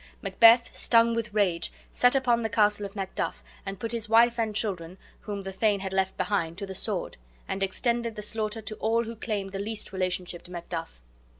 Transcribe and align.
Macbeth, 0.23 0.75
stung 0.75 1.13
with 1.13 1.31
rage, 1.31 1.71
set 1.91 2.15
upon 2.15 2.41
the 2.41 2.49
castle 2.49 2.87
of 2.87 2.95
Macduff 2.95 3.43
and 3.67 3.79
put 3.79 3.91
his 3.91 4.09
wife 4.09 4.39
and 4.39 4.55
children, 4.55 4.97
whom 5.19 5.43
the 5.43 5.51
thane 5.51 5.79
had 5.81 5.93
left 5.93 6.17
behind, 6.17 6.57
to 6.57 6.65
the 6.65 6.73
sword, 6.73 7.17
and 7.47 7.61
extended 7.61 8.15
the 8.15 8.23
slaughter 8.23 8.63
to 8.63 8.73
all 8.77 9.03
who 9.03 9.15
claimed 9.15 9.51
the 9.51 9.59
least 9.59 9.93
relationship 9.93 10.41
to 10.45 10.51
Macduff. 10.51 11.03